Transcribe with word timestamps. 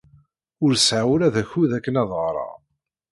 Ur 0.63 0.71
sɛiɣ 0.77 1.07
ula 1.13 1.33
d 1.33 1.35
akud 1.41 1.69
akken 1.77 1.99
ad 2.01 2.09
ɣreɣ. 2.21 2.53